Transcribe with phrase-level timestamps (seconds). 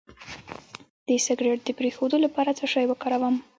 [1.07, 3.35] د سګرټ د پرېښودو لپاره څه شی وکاروم؟